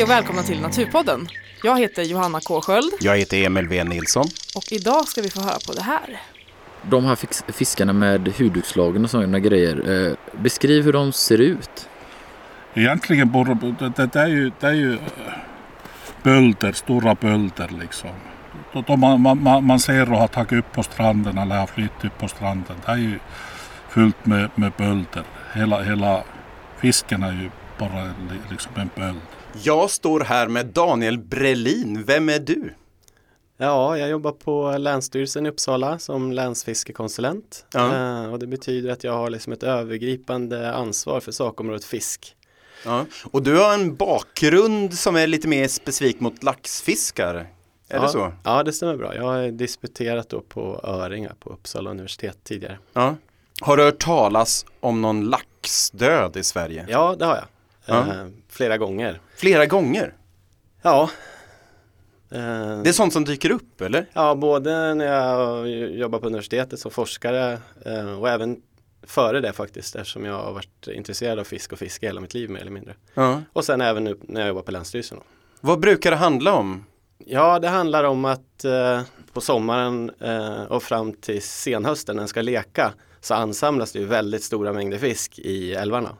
[0.00, 1.28] Hej och välkomna till Naturpodden.
[1.62, 4.26] Jag heter Johanna K Sköld Jag heter Emil V Nilsson.
[4.56, 6.20] och idag ska vi få höra på det här.
[6.82, 7.18] De här
[7.52, 10.06] fiskarna med hudutslagen och sådana grejer.
[10.08, 11.88] Eh, beskriv hur de ser ut.
[12.74, 14.98] Egentligen borde det, det, är ju, det är ju eh,
[16.22, 18.10] bölder, stora bölder liksom.
[18.86, 22.18] Då man, man- man, ser och har tagit upp på stranden eller har flyttat upp
[22.18, 22.76] på stranden.
[22.86, 23.18] Det är ju
[23.88, 25.22] fullt med, med bölder.
[25.54, 26.22] Hela, hela
[26.78, 29.20] fisken är ju bara li- liksom en böld.
[29.62, 32.04] Jag står här med Daniel Brelin.
[32.04, 32.74] Vem är du?
[33.56, 37.66] Ja, jag jobbar på Länsstyrelsen i Uppsala som länsfiskekonsulent.
[37.72, 37.96] Ja.
[37.96, 42.36] Eh, och det betyder att jag har liksom ett övergripande ansvar för sakområdet fisk.
[42.84, 43.06] Ja.
[43.30, 47.34] Och du har en bakgrund som är lite mer specifik mot laxfiskar.
[47.34, 47.46] Är
[47.96, 48.32] ja, det så?
[48.44, 49.14] Ja, det stämmer bra.
[49.14, 52.78] Jag har disputerat då på Öringa på Uppsala universitet tidigare.
[52.92, 53.16] Ja.
[53.60, 56.86] Har du hört talas om någon laxdöd i Sverige?
[56.88, 57.44] Ja, det har jag.
[57.90, 58.06] Ja.
[58.06, 59.20] Eh, flera gånger.
[59.36, 60.14] Flera gånger?
[60.82, 61.10] Ja.
[62.82, 64.06] Det är sånt som dyker upp, eller?
[64.12, 68.62] Ja, både när jag jobbar på universitetet som forskare eh, och även
[69.02, 72.50] före det faktiskt eftersom jag har varit intresserad av fisk och fiske hela mitt liv
[72.50, 72.94] mer eller mindre.
[73.14, 73.42] Ja.
[73.52, 75.18] Och sen även nu när jag jobbar på Länsstyrelsen.
[75.60, 76.84] Vad brukar det handla om?
[77.26, 79.00] Ja, det handlar om att eh,
[79.32, 84.04] på sommaren eh, och fram till senhösten när den ska leka så ansamlas det ju
[84.04, 86.16] väldigt stora mängder fisk i älvarna.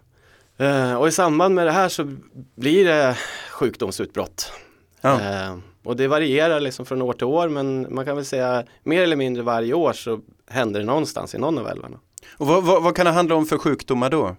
[0.61, 2.17] Eh, och i samband med det här så
[2.55, 3.19] blir det
[3.51, 4.53] sjukdomsutbrott.
[5.01, 5.21] Ja.
[5.21, 9.03] Eh, och det varierar liksom från år till år men man kan väl säga mer
[9.03, 11.99] eller mindre varje år så händer det någonstans i någon av älvarna.
[12.37, 14.37] Och vad, vad, vad kan det handla om för sjukdomar då?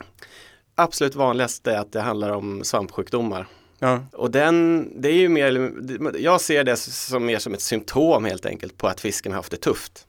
[0.76, 3.48] Absolut vanligast är att det handlar om svampsjukdomar.
[3.80, 4.06] Ja.
[4.14, 5.72] Och den, det är ju mer,
[6.20, 9.52] jag ser det som mer som ett symptom helt enkelt på att fisken har haft
[9.52, 10.08] det tufft.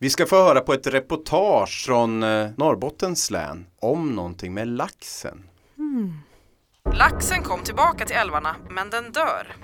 [0.00, 5.44] Vi ska få höra på ett reportage från eh, Norrbottens län om någonting med laxen.
[5.76, 6.20] Hmm.
[6.92, 9.56] Laxen kom tillbaka till älvarna, men den dör.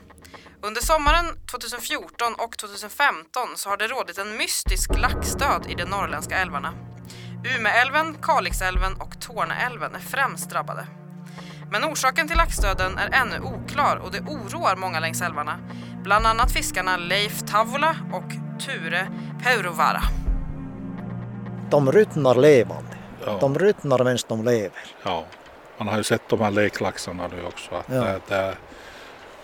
[0.62, 6.36] Under sommaren 2014 och 2015 så har det rådit en mystisk laxdöd i de norrländska
[6.36, 6.74] älvarna.
[7.58, 10.86] Umeälven, Kalixälven och Torneälven är främst drabbade.
[11.70, 15.58] Men orsaken till laxdöden är ännu oklar och det oroar många längs älvarna.
[16.02, 19.08] Bland annat fiskarna Leif Tavola och Ture
[19.42, 20.23] Peurovara.
[21.74, 22.90] De ruttnar levande.
[23.26, 23.36] Ja.
[23.40, 24.72] De ruttnar medan de lever.
[25.02, 25.24] Ja.
[25.78, 27.74] Man har ju sett de här leklaxarna nu också.
[27.74, 27.94] Att Ja.
[28.04, 28.54] det, det är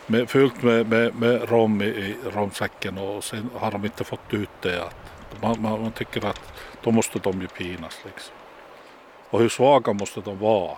[0.07, 4.35] med, fullt med, med, med rom i, i romsäcken och sen har de inte fått
[4.35, 4.83] ut det.
[4.83, 6.41] Att man, man, man tycker att
[6.83, 7.99] då måste de ju pinas.
[8.05, 8.35] Liksom.
[9.31, 10.77] Och hur svaga måste de vara?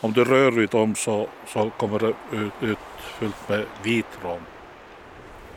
[0.00, 4.40] Om du rör vid dem så, så kommer det ut, ut fullt med vit rom.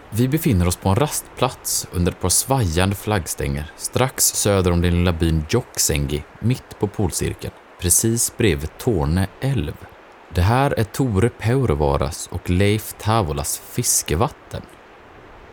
[0.10, 4.94] Vi befinner oss på en rastplats under ett par svajande flaggstänger strax söder om den
[4.94, 9.74] lilla byn Joksengi, mitt på polcirkeln, precis bredvid Torne älv.
[10.36, 14.62] Det här är Tore Peurovaras och Leif Tavolas fiskevatten.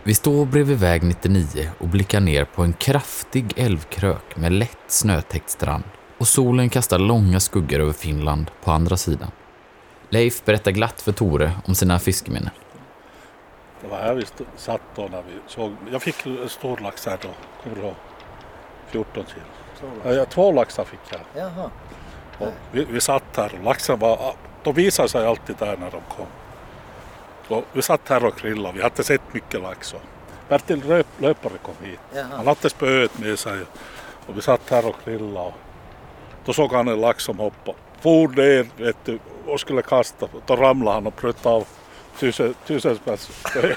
[0.03, 5.51] Vi står bredvid väg 99 och blickar ner på en kraftig älvkrök med lätt snötäckt
[5.51, 5.85] strand
[6.19, 9.31] och solen kastar långa skuggor över Finland på andra sidan.
[10.11, 12.51] Leif berättar glatt för Tore om sina fiskeminnen.
[13.85, 14.25] Det var här vi
[14.57, 15.73] satt då när vi såg.
[15.93, 17.29] Jag fick en stor lax här då.
[17.63, 17.95] Kommer du ihåg?
[18.87, 19.45] 14 kilo.
[20.05, 21.21] Ja, ja, två laxar fick jag.
[21.35, 21.71] Jaha.
[22.39, 26.01] Och vi, vi satt här och laxen var, de visade sig alltid där när de
[26.17, 26.27] kom.
[27.49, 29.95] Och vi satt här och grillade, vi hade sett mycket lax.
[29.95, 30.01] Och
[30.49, 32.01] Bertil Löp, Löpare kom hit.
[32.15, 32.45] Han Jaha.
[32.45, 33.59] hade spöet med sig
[34.27, 35.47] och vi satt här och grillade.
[35.47, 35.53] Och
[36.45, 37.79] då såg han en lax som hoppade.
[38.01, 40.27] For ner vet du, och skulle kasta.
[40.47, 41.67] Då ramlade han och pruttade av
[42.19, 43.75] tusen, tusen spö.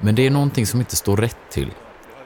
[0.00, 1.72] Men det är någonting som inte står rätt till.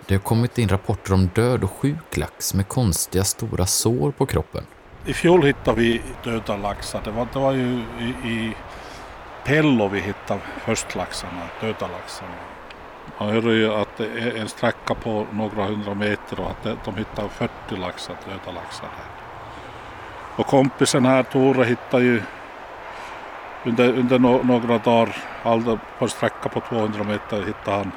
[0.06, 4.26] Det har kommit in rapporter om död och sjuk lax med konstiga stora sår på
[4.26, 4.64] kroppen.
[5.06, 7.00] I fjol hittade vi döda laxar.
[7.04, 8.54] Det var, det var ju i, i
[9.44, 12.34] Pello vi hittade höstlaxarna, döda laxarna.
[13.18, 16.96] Man hörde ju att det är en sträcka på några hundra meter och att de
[16.96, 19.06] hittade 40 laxar, döda laxar här.
[20.36, 22.22] Och kompisen här, Tore, hittade ju
[23.66, 27.92] under, under no, några dagar, alldeles på en sträcka på 200 meter hittade han,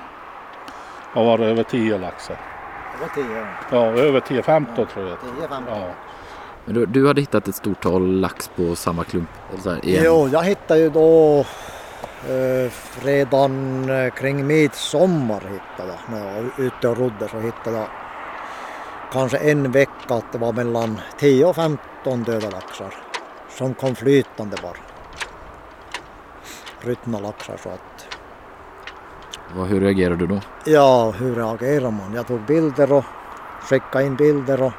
[1.13, 2.37] vad var det, över 10 laxar.
[3.01, 3.47] Var tio.
[3.71, 5.17] Ja, över 10, 15 tror jag.
[5.21, 5.79] Tio, femton.
[5.79, 5.87] Ja.
[6.65, 9.29] Men du, du hade hittat ett stort tal lax på samma klump?
[9.51, 10.03] Eller så här, igen.
[10.05, 11.39] Jo, jag hittade ju då
[12.29, 12.71] eh,
[13.03, 15.99] redan eh, kring midsommar hittade jag.
[16.11, 17.87] När jag var ute och rodde så hittade jag
[19.11, 22.93] kanske en vecka att det var mellan 10 och 15 döda laxar
[23.49, 24.94] som kom flytande bara.
[26.85, 28.07] Ruttna laxar så att
[29.55, 30.39] Vad, hur reagerade du då?
[30.65, 32.13] Ja, hur reagerar man?
[32.13, 33.03] Jag tog bilder och
[33.61, 34.71] skickade in bilder och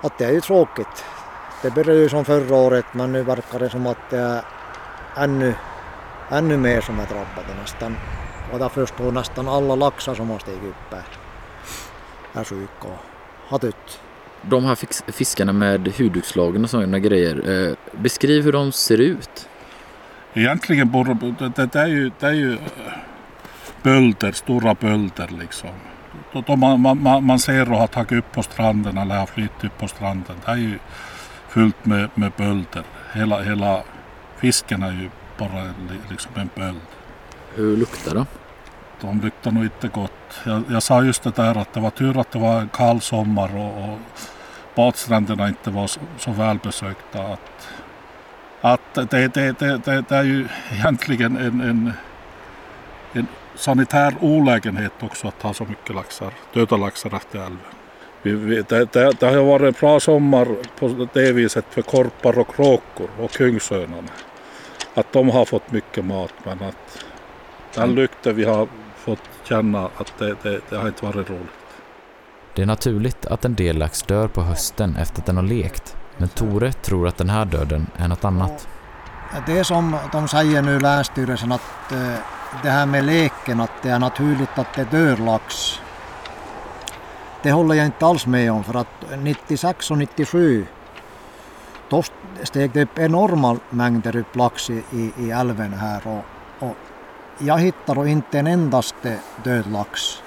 [0.00, 1.04] att det är ju tråkigt.
[1.62, 4.44] det började ju som förra året men nu verkar det som att det är
[5.16, 5.54] ännu,
[6.30, 7.96] ännu mer som är drabbade nästan.
[8.52, 11.04] Och jag förstår nästan alla laxar som har stigit upp är,
[12.40, 12.98] är sjuka och
[13.48, 14.00] har dött.
[14.42, 14.78] De här
[15.12, 19.48] fiskarna med hudutslagen och sådana grejer, eh, beskriv hur de ser ut.
[20.34, 22.58] Egentligen borde det, det, är ju, det är ju eh,
[23.82, 25.70] bölder, stora bölder liksom.
[26.46, 29.78] De man, man, man ser och har tagit upp på stranden eller har flyttat upp
[29.78, 30.36] på stranden.
[30.44, 30.78] Det är ju
[31.48, 32.82] fullt med, med bölder.
[33.12, 33.82] Hela, hela
[34.36, 35.74] fisken är ju bara
[36.10, 36.80] liksom en böld.
[37.54, 38.26] Hur luktar de?
[39.00, 40.40] De luktar nog inte gott.
[40.44, 43.00] Jag, jag, sa just det där att det var tur att det var en kall
[43.00, 43.98] sommar och, och
[44.74, 47.22] badstränderna inte var så, så välbesökta.
[47.22, 47.68] Att,
[48.64, 51.92] att det, det, det, det, är ju egentligen en, en,
[53.12, 57.58] en sanitär olägenhet också att ha så mycket laxar, döda laxar efter älven.
[58.22, 63.08] Det, det, det har varit en bra sommar på det viset för korpar och kråkor
[63.18, 64.10] och kungsörnarna.
[64.94, 67.04] Att de har fått mycket mat men att
[67.74, 71.50] den lukten vi har fått känna att det, det, det har inte varit roligt.
[72.54, 75.96] Det är naturligt att en del lax dör på hösten efter att den har lekt.
[76.16, 78.68] Men Tore tror att den här döden är något annat.
[79.46, 82.14] Det som de säger nu Länsstyrelsen att eh,
[82.62, 85.80] det här med leken att det är naturligt att det dör lax.
[87.42, 90.66] Det håller jag inte alls med om för att 96 och 97
[91.88, 92.02] då
[92.42, 96.24] steg det upp enorma mängder upp lax i, i, i älven här och,
[96.68, 96.76] och
[97.38, 100.22] jag hittade inte en endaste död lax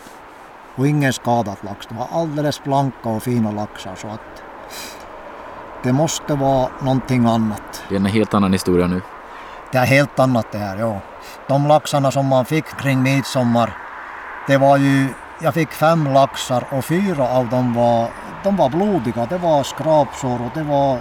[0.76, 1.88] och ingen skadad lax.
[1.88, 4.44] Det var alldeles blanka och fina laxar så att
[5.84, 7.84] det måste vara någonting annat.
[7.90, 9.02] Det är en helt annan historia nu.
[9.72, 11.00] Det är helt annat det här, ja.
[11.48, 13.78] De laxarna som man fick kring midsommar,
[14.48, 15.08] det var ju,
[15.42, 18.10] jag fick fem laxar och fyra av dem var,
[18.44, 19.26] de var blodiga.
[19.26, 21.00] Det var skrapsår och det var,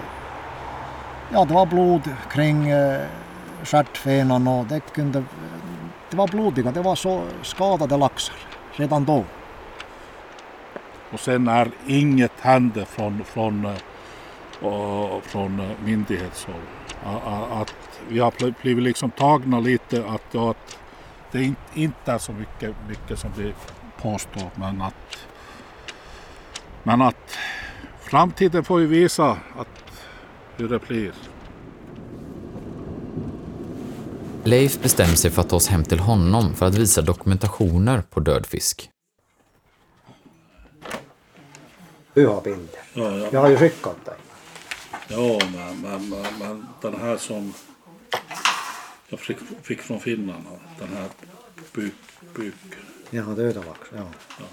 [1.32, 3.00] ja det var blod kring eh,
[3.64, 5.24] stjärtfenan och det kunde,
[6.10, 8.36] det var blodiga, det var så skadade laxar
[8.72, 9.24] redan då.
[11.12, 13.76] Och sen när inget hände från, från,
[14.62, 16.54] eh, från myndighetshåll,
[17.50, 17.74] att
[18.08, 20.78] vi har blivit liksom tagna lite att, ja, att
[21.32, 23.54] det inte är så mycket, mycket som vi
[24.02, 25.18] påstår men att,
[26.82, 27.38] men att
[28.00, 29.68] framtiden får ju visa att,
[30.56, 31.12] hur det blir.
[34.44, 38.20] Leif bestämmer sig för att ta oss hem till honom för att visa dokumentationer på
[38.20, 38.90] död fisk.
[42.14, 42.80] Du har bilder.
[42.94, 43.28] Ja, ja.
[43.32, 44.14] Jag har ju skickat dig.
[45.08, 47.54] Ja, men, men, men, men den här som
[49.08, 50.44] jag fick, fick från Finland,
[50.78, 51.08] den här
[51.72, 51.94] buk...
[52.34, 52.54] buk.
[53.10, 54.06] Ja, döda lax, ja.
[54.38, 54.44] ja.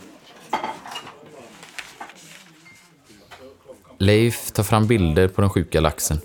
[3.98, 6.20] Leif tar fram bilder på den sjuka laxen.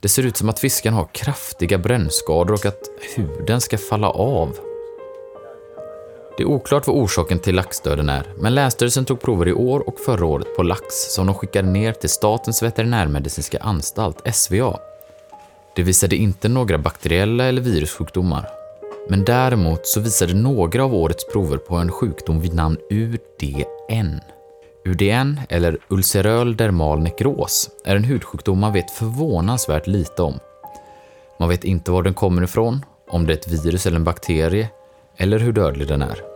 [0.00, 2.82] Det ser ut som att fisken har kraftiga brännskador och att
[3.16, 4.67] huden ska falla av.
[6.38, 9.98] Det är oklart vad orsaken till laxdöden är, men Länsstyrelsen tog prover i år och
[10.00, 14.78] förra året på lax som de skickade ner till Statens veterinärmedicinska anstalt, SVA.
[15.76, 18.48] Det visade inte några bakteriella eller virussjukdomar.
[19.08, 24.20] Men däremot så visade några av årets prover på en sjukdom vid namn UDN.
[24.84, 30.38] UDN, eller ulceröl dermal nekros, är en hudsjukdom man vet förvånansvärt lite om.
[31.38, 34.68] Man vet inte var den kommer ifrån, om det är ett virus eller en bakterie,
[35.16, 36.27] eller hur dödlig den är.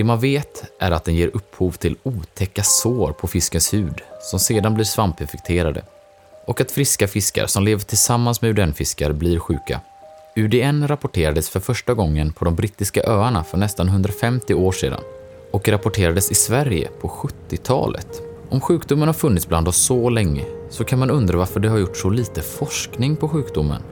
[0.00, 4.38] Det man vet är att den ger upphov till otäcka sår på fiskens hud som
[4.38, 5.82] sedan blir svampinfekterade
[6.46, 9.80] och att friska fiskar som lever tillsammans med UDN-fiskar blir sjuka.
[10.36, 15.00] UDN rapporterades för första gången på de brittiska öarna för nästan 150 år sedan
[15.50, 18.22] och rapporterades i Sverige på 70-talet.
[18.48, 21.78] Om sjukdomen har funnits bland oss så länge så kan man undra varför det har
[21.78, 23.82] gjorts så lite forskning på sjukdomen.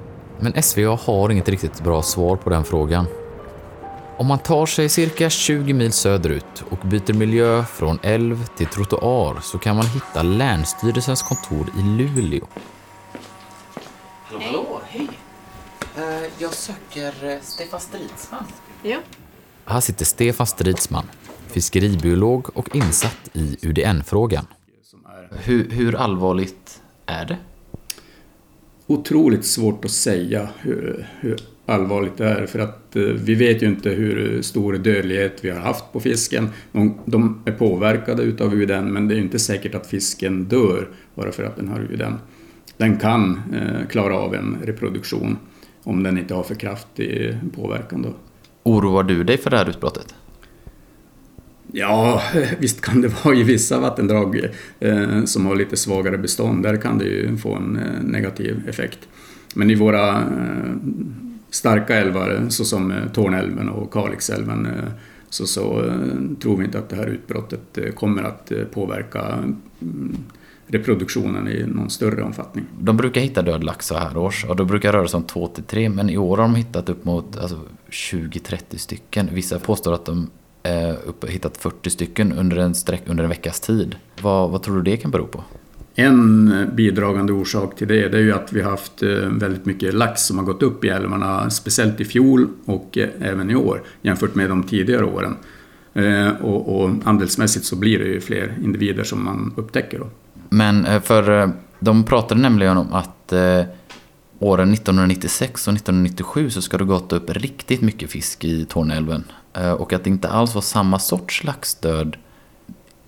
[0.41, 3.07] Men SVA har inget riktigt bra svar på den frågan.
[4.19, 9.41] Om man tar sig cirka 20 mil söderut och byter miljö från älv till trottoar
[9.43, 12.47] så kan man hitta Länsstyrelsens kontor i Luleå.
[14.23, 15.09] Hallå, hallå, hej!
[15.99, 18.45] Uh, jag söker uh, Stefan Stridsman.
[18.83, 18.99] Ja.
[19.65, 21.05] Här sitter Stefan Stridsman,
[21.47, 24.47] fiskeribiolog och insatt i UDN-frågan.
[25.31, 27.39] Hur, hur allvarligt är det?
[28.87, 33.67] Otroligt svårt att säga hur, hur allvarligt det är för att eh, vi vet ju
[33.67, 36.49] inte hur stor dödlighet vi har haft på fisken.
[36.73, 41.33] De, de är påverkade utav UDN men det är inte säkert att fisken dör bara
[41.33, 42.15] för att den har UDN.
[42.77, 45.37] Den kan eh, klara av en reproduktion
[45.83, 48.03] om den inte har för kraftig påverkan.
[48.03, 48.15] Då.
[48.63, 50.15] Oroar du dig för det här utbrottet?
[51.73, 52.23] Ja,
[52.59, 54.41] visst kan det vara i vissa vattendrag
[54.81, 56.63] eh, som har lite svagare bestånd.
[56.63, 58.99] Där kan det ju få en eh, negativ effekt.
[59.55, 60.75] Men i våra eh,
[61.51, 64.73] starka älvar såsom eh, Tornälven och Kalixälven eh,
[65.31, 65.95] så, så eh,
[66.43, 69.23] tror vi inte att det här utbrottet kommer att påverka
[69.81, 70.17] mm,
[70.67, 72.65] reproduktionen i någon större omfattning.
[72.81, 75.25] De brukar hitta död lax så här års och då brukar det röra sig om
[75.25, 79.29] 2 till 3 men i år har de hittat upp mot alltså, 20-30 stycken.
[79.33, 80.31] Vissa påstår att de
[80.63, 83.97] eh, upp, hittat 40 stycken under en, sträck, under en veckas tid.
[84.23, 85.45] Vad, vad tror du det kan bero på?
[86.01, 89.95] En bidragande orsak till det, det är ju att vi har haft eh, väldigt mycket
[89.95, 93.83] lax som har gått upp i älvarna, speciellt i fjol och eh, även i år
[94.03, 95.37] jämfört med de tidigare åren.
[95.95, 99.99] Eh, och, och andelsmässigt så blir det ju fler individer som man upptäcker.
[99.99, 100.07] Då.
[100.49, 103.33] Men för de pratade nämligen om att
[104.39, 109.25] åren 1996 och 1997 så ska det gått upp riktigt mycket fisk i Torneälven.
[109.79, 112.17] Och att det inte alls var samma sorts laxdöd.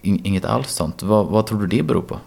[0.02, 1.02] Inget alls sånt.
[1.02, 2.18] Vad, vad tror du det beror på?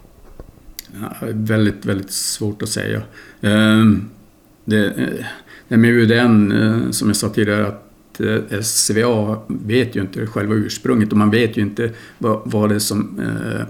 [1.02, 3.02] Ja, väldigt, väldigt svårt att säga.
[3.42, 4.10] Ehm,
[4.66, 5.26] det, eh,
[5.68, 10.54] det med UDN, eh, som jag sa tidigare, att eh, SVA vet ju inte själva
[10.56, 13.62] ursprunget och man vet ju inte vad, vad det är som eh,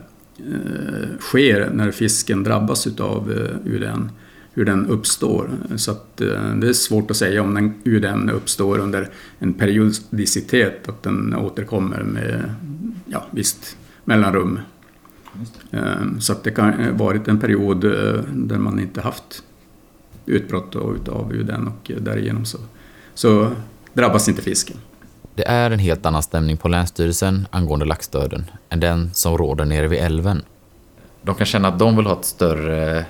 [0.48, 4.12] eh, sker när fisken drabbas utav eh, UDN,
[4.54, 5.50] hur den uppstår.
[5.76, 10.90] Så att, eh, det är svårt att säga om den, UDN uppstår under en periodicitet,
[10.90, 12.56] att den återkommer med
[13.06, 14.60] ja, visst mellanrum.
[15.72, 19.44] Eh, Så att det kan ha varit en period eh, där man inte haft
[20.26, 20.76] utbrott
[21.10, 22.58] av UDN och därigenom så,
[23.14, 23.52] så
[23.94, 24.78] drabbas inte fisken.
[25.36, 29.88] Det är en helt annan stämning på Länsstyrelsen angående laxdöden än den som råder nere
[29.88, 30.42] vid älven.
[31.22, 33.06] De kan känna att de vill ha ett större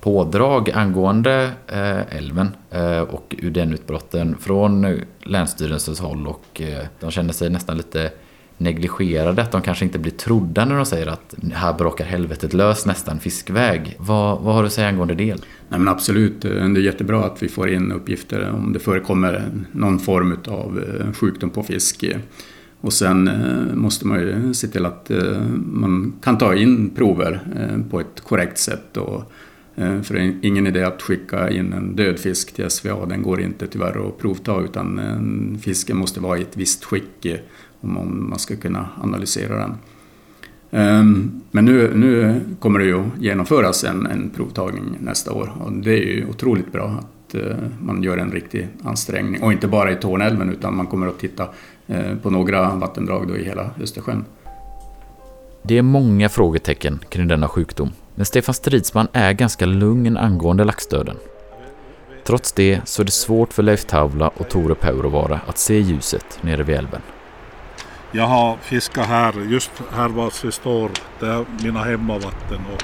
[0.00, 7.50] pådrag angående eh, älven eh, och UDN-utbrotten från Länsstyrelsens håll och eh, de känner sig
[7.50, 8.10] nästan lite
[8.58, 12.86] negligerade, att de kanske inte blir trodda när de säger att här bråkar helvetet lös
[12.86, 13.96] nästan fiskväg.
[13.98, 15.34] Vad, vad har du att säga angående det?
[15.68, 19.50] Nej, men absolut, eh, det är jättebra att vi får in uppgifter om det förekommer
[19.72, 22.02] någon form av eh, sjukdom på fisk.
[22.02, 22.16] Eh,
[22.80, 23.30] och sen
[23.74, 25.10] måste man ju se till att
[25.54, 27.40] man kan ta in prover
[27.90, 28.96] på ett korrekt sätt.
[28.96, 29.32] Och,
[29.74, 33.40] för det är ingen idé att skicka in en död fisk till SVA, den går
[33.40, 35.00] inte tyvärr att provta utan
[35.62, 37.26] fisken måste vara i ett visst skick
[37.80, 39.74] om man ska kunna analysera den.
[40.70, 45.72] Ehm, men nu, nu kommer det ju att genomföras en, en provtagning nästa år och
[45.72, 49.42] det är ju otroligt bra att eh, man gör en riktig ansträngning.
[49.42, 51.48] Och inte bara i Tornälven utan man kommer att titta
[51.86, 54.24] eh, på några vattendrag då i hela Östersjön.
[55.62, 61.16] Det är många frågetecken kring denna sjukdom, men Stefan Stridsman är ganska lugn angående laxdöden.
[62.26, 66.38] Trots det så är det svårt för Leif Tavla och Tore Paurovara att se ljuset
[66.42, 67.00] nere vid älven.
[68.12, 72.82] Jag har fiskat här, just här var vi står, det är mina hemmavatten och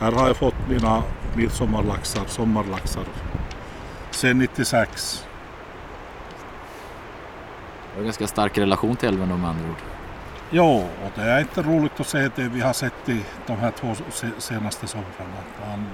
[0.00, 1.02] här har jag fått mina
[1.34, 3.04] midsommarlaxar, sommarlaxar,
[4.10, 5.24] sen 96.
[7.92, 9.76] Det är en ganska stark relation till älven om andra ord.
[10.50, 13.70] Ja, och det är inte roligt att se det vi har sett i de här
[13.70, 15.42] två se- senaste somrarna.
[15.66, 15.86] Man,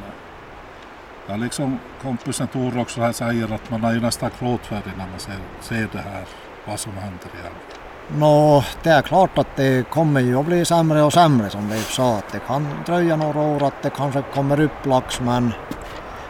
[1.26, 5.20] ja, liksom kompisen Tor också här säger att man är ju nästan gråtfärdig när man
[5.20, 6.24] ser, ser det här,
[6.66, 7.73] vad som händer i älven.
[8.08, 11.92] Nå, det är klart att det kommer ju att bli sämre och sämre som Leif
[11.92, 12.16] sa.
[12.16, 15.52] Att det kan dröja några år att det kanske kommer upp lax men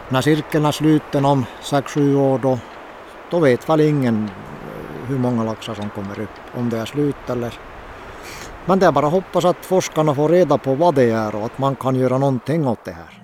[0.08, 2.58] när cirkeln är sluten om 6-7 år då,
[3.30, 6.40] då vet väl ingen eh, hur många laxar som kommer upp.
[6.54, 7.54] Om det är slut eller...
[8.64, 11.44] Men det är bara att hoppas att forskarna får reda på vad det är och
[11.44, 13.23] att man kan göra någonting åt det här.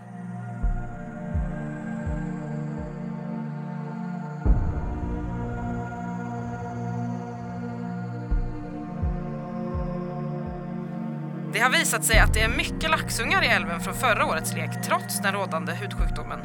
[11.90, 15.34] Visat sig att det är mycket laxungar i älven från förra årets lek trots den
[15.34, 16.38] rådande hudsjukdomen.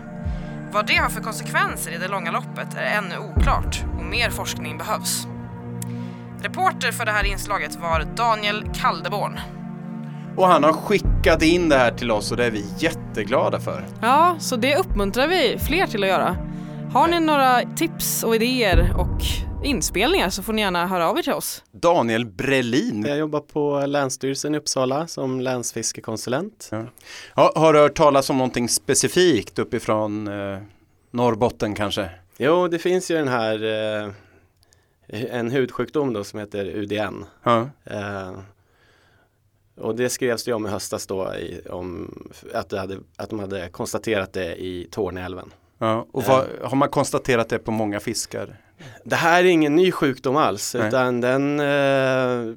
[0.71, 4.77] Vad det har för konsekvenser i det långa loppet är ännu oklart och mer forskning
[4.77, 5.27] behövs.
[6.41, 9.39] Reporter för det här inslaget var Daniel Kaldeborn.
[10.37, 13.85] Och han har skickat in det här till oss och det är vi jätteglada för.
[14.01, 16.37] Ja, så det uppmuntrar vi fler till att göra.
[16.93, 19.21] Har ni några tips och idéer och
[19.63, 21.63] inspelningar så får ni gärna höra av er till oss.
[21.81, 23.05] Daniel Brelin.
[23.05, 26.71] Jag jobbar på Länsstyrelsen i Uppsala som länsfiskekonsulent.
[27.35, 30.59] Ja, har du hört talas om någonting specifikt uppifrån eh,
[31.11, 32.09] Norrbotten kanske?
[32.37, 34.11] Jo, det finns ju den här eh,
[35.07, 37.25] en hudsjukdom då som heter UDN.
[37.43, 37.69] Ja.
[37.83, 38.31] Eh,
[39.77, 42.19] och det skrevs det om i höstas då i, om
[42.53, 45.53] att, hade, att de hade konstaterat det i Torneälven.
[45.77, 46.07] Ja.
[46.11, 48.57] Och vad, har man konstaterat det på många fiskar?
[49.03, 50.87] Det här är ingen ny sjukdom alls Nej.
[50.87, 52.55] utan den eh,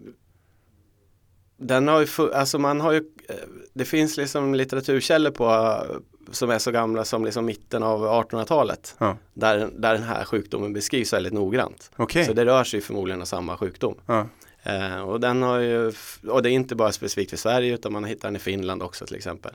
[1.58, 3.34] den har ju, alltså man har ju, eh,
[3.74, 5.96] det finns liksom litteraturkällor på eh,
[6.30, 8.94] som är så gamla som liksom mitten av 1800-talet.
[8.98, 9.16] Ja.
[9.34, 11.90] Där, där den här sjukdomen beskrivs väldigt noggrant.
[11.96, 12.24] Okej.
[12.24, 13.94] Så det rör sig förmodligen om samma sjukdom.
[14.06, 14.26] Ja.
[14.62, 15.92] Eh, och den har ju,
[16.28, 19.06] och det är inte bara specifikt för Sverige utan man hittar den i Finland också
[19.06, 19.52] till exempel.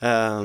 [0.00, 0.44] Eh,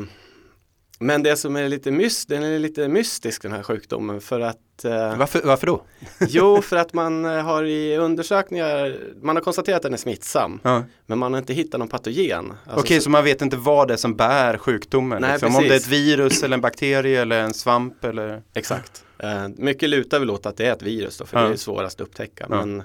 [1.00, 4.86] men det som är lite, myst, den är lite mystisk den här sjukdomen för att
[4.86, 5.82] eh, Varför, varför då?
[6.30, 10.60] Jo, för att man eh, har i undersökningar, man har konstaterat att den är smittsam,
[10.64, 10.84] Ja.
[11.06, 12.54] men man har inte hittat någon patogen.
[12.66, 15.22] Alltså, Okej, så man vet inte vad det är som bär sjukdomen?
[15.22, 15.56] Nej, liksom.
[15.56, 18.42] Om det är ett virus eller en bakterie eller en svamp eller?
[18.54, 19.06] Exakt.
[19.20, 21.48] Eh, mycket lutar väl åt att det är ett virus då, för Ja.
[21.48, 22.46] det är svårast att upptäcka.
[22.50, 22.66] Ja.
[22.66, 22.84] Men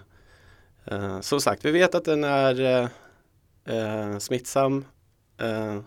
[0.85, 2.89] eh, som sagt, vi vet att den är eh,
[3.77, 4.85] eh, smittsam
[5.41, 5.79] eh,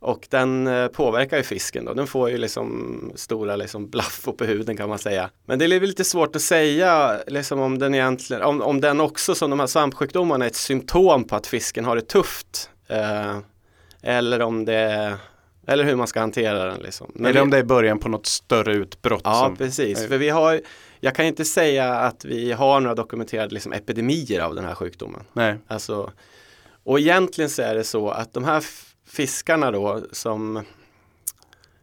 [0.00, 1.94] och den eh, påverkar ju fisken då.
[1.94, 5.30] Den får ju liksom stora liksom blaffor på huden kan man säga.
[5.46, 9.34] Men det är lite svårt att säga liksom om den egentligen, om, om den också
[9.34, 12.70] som de här svampsjukdomarna är ett symptom på att fisken har det tufft.
[12.88, 13.38] Eh,
[14.02, 15.18] eller om det
[15.66, 17.12] eller hur man ska hantera den liksom.
[17.14, 19.20] Men eller om det är början på något större utbrott?
[19.24, 20.06] Ja, som, precis.
[20.06, 20.60] För vi har,
[21.00, 25.20] jag kan inte säga att vi har några dokumenterade liksom, epidemier av den här sjukdomen.
[25.32, 25.56] Nej.
[25.66, 26.10] Alltså,
[26.84, 28.64] och egentligen så är det så att de här
[29.10, 30.56] fiskarna då som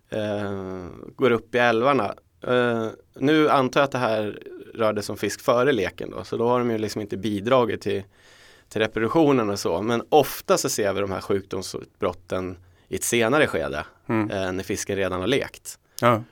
[0.09, 2.13] eh, går upp i älvarna.
[2.47, 4.39] Eh, nu antar jag att det här
[4.73, 8.03] rörde som fisk före leken då, så då har de ju liksom inte bidragit till,
[8.69, 9.81] till reproduktionen och så.
[9.81, 12.57] Men ofta så ser vi de här sjukdomsutbrotten
[12.87, 14.31] i ett senare skede, Mm.
[14.31, 15.79] eh, när fisken redan har lekt.
[16.01, 16.23] Ja.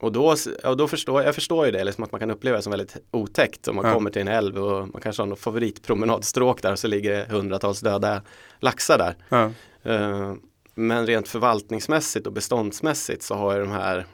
[0.00, 2.62] Och då, och då förstår jag förstår ju det, liksom att man kan uppleva det
[2.62, 3.94] som väldigt otäckt om man Ja.
[3.94, 7.26] kommer till en älv och man kanske har något favoritpromenadstråk där och så ligger det
[7.30, 8.22] hundratals döda
[8.60, 9.14] laxar där.
[9.28, 9.50] Ja.
[9.90, 10.40] Ehm,
[10.74, 14.06] men rent förvaltningsmässigt och beståndsmässigt så har de här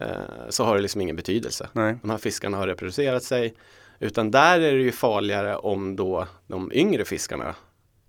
[0.00, 0.06] eh,
[0.48, 1.68] så har det liksom ingen betydelse.
[1.72, 1.96] Nej.
[2.02, 3.54] De här fiskarna har reproducerat sig
[3.98, 7.54] utan där är det ju farligare om då de yngre fiskarna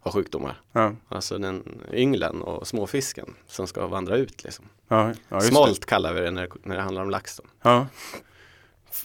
[0.05, 0.61] har sjukdomar.
[0.71, 0.93] Ja.
[1.09, 4.43] Alltså den ynglen och småfisken som ska vandra ut.
[4.43, 4.65] Liksom.
[4.87, 5.13] Ja.
[5.29, 5.87] Ja, Smolt Det.
[5.87, 7.41] kallar vi det när, när det handlar om lax.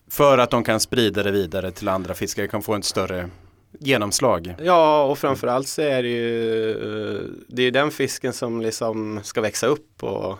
[0.08, 3.30] För att de kan sprida det vidare till andra fiskare, kan få en större
[3.78, 4.54] genomslag.
[4.62, 6.70] Ja, och framförallt så är det ju
[7.16, 10.38] eh, det är den fisken som liksom ska växa upp och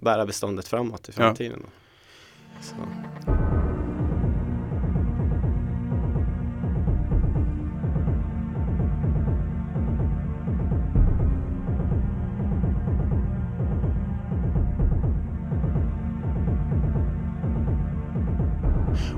[0.00, 1.66] bära beståndet framåt i framtiden.
[2.62, 2.74] Så.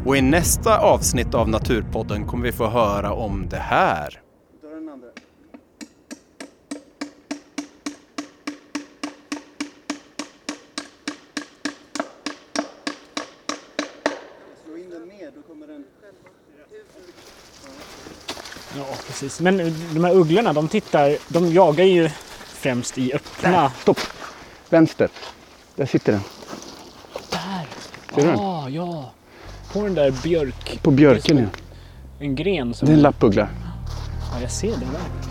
[0.06, 4.20] Och i nästa avsnitt av Naturpodden kommer vi få höra om det här.
[18.76, 19.40] Ja, precis.
[19.40, 19.56] Men
[19.94, 22.08] de här ugglorna, de tittar, de jagar ju
[22.46, 23.70] främst i öppna...
[23.70, 23.98] Stopp!
[24.68, 25.08] Vänster.
[25.76, 26.22] Där sitter den.
[27.30, 27.66] Där!
[28.14, 28.38] Ser du den?
[28.38, 29.10] Ah, ja!
[29.72, 30.80] På den där björk...
[30.82, 31.44] På björken ja.
[32.18, 32.86] En gren som...
[32.86, 33.48] Det är en lappuggla.
[34.32, 35.29] Ja, jag ser den där.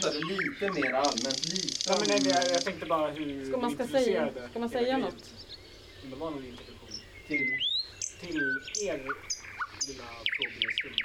[0.00, 0.20] Behöver...
[0.20, 1.44] lite mer allmänt.
[1.44, 4.98] Lite Ja, men jag, jag tänkte bara hur Ska man, ska säga, ska man säga
[4.98, 5.30] något?
[6.02, 6.88] Det var någon introduktion.
[7.26, 7.52] till.
[8.20, 8.36] Till
[8.82, 8.98] er
[9.88, 10.04] lilla
[10.36, 10.96] frågestund.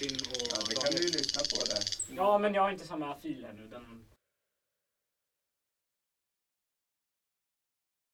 [0.00, 0.16] Din
[0.76, 2.14] och lyssna på det.
[2.16, 3.66] Ja, men jag har inte samma fil här nu.
[3.66, 4.04] Den